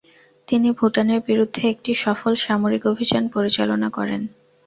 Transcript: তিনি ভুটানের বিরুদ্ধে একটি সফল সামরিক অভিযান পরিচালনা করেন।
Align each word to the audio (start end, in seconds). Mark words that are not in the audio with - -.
তিনি 0.47 0.69
ভুটানের 0.71 1.21
বিরুদ্ধে 1.27 1.63
একটি 1.73 1.91
সফল 2.03 2.33
সামরিক 2.45 2.83
অভিযান 2.91 3.23
পরিচালনা 3.35 3.87
করেন। 3.97 4.21